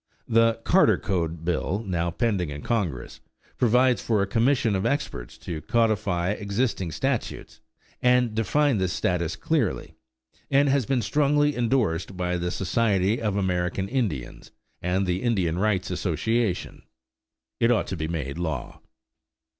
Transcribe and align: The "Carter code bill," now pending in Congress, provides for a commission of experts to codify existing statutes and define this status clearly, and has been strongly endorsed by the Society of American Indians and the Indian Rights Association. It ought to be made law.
The 0.27 0.59
"Carter 0.63 0.97
code 0.97 1.45
bill," 1.45 1.83
now 1.85 2.09
pending 2.09 2.49
in 2.49 2.63
Congress, 2.63 3.19
provides 3.59 4.01
for 4.01 4.23
a 4.23 4.25
commission 4.25 4.75
of 4.75 4.83
experts 4.83 5.37
to 5.37 5.61
codify 5.61 6.31
existing 6.31 6.91
statutes 6.91 7.61
and 8.01 8.33
define 8.33 8.79
this 8.79 8.93
status 8.93 9.35
clearly, 9.35 9.93
and 10.49 10.69
has 10.69 10.87
been 10.87 11.03
strongly 11.03 11.55
endorsed 11.55 12.17
by 12.17 12.37
the 12.37 12.49
Society 12.49 13.21
of 13.21 13.35
American 13.35 13.87
Indians 13.87 14.49
and 14.81 15.05
the 15.05 15.21
Indian 15.21 15.59
Rights 15.59 15.91
Association. 15.91 16.81
It 17.59 17.69
ought 17.69 17.85
to 17.85 17.95
be 17.95 18.07
made 18.07 18.39
law. 18.39 18.81